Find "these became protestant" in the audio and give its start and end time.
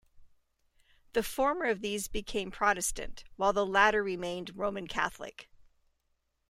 1.81-3.23